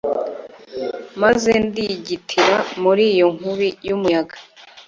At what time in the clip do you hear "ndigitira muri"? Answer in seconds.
1.65-3.03